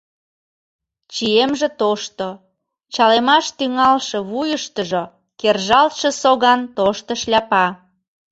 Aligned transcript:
Чиемже 1.13 1.67
тошто, 1.79 2.27
чалемаш 2.93 3.45
тӱҥалше 3.57 4.19
вуйыштыжо 4.29 5.03
кержалтше 5.39 6.09
соган 6.21 6.61
тошто 6.77 7.11
шляпа. 7.21 7.65